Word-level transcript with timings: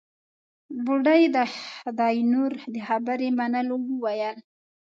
بوډۍ 0.85 1.23
د 1.35 1.37
خداينور 1.75 2.51
د 2.73 2.77
خبرې 2.87 3.29
منلو 3.39 3.75
وويل. 3.87 4.37